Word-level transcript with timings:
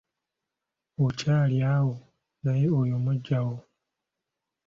Okyali 1.05 1.57
awo 1.73 1.95
naye 2.43 2.65
oyo 2.79 2.95
muggyawo. 3.05 3.57